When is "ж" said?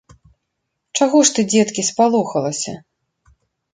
1.29-1.35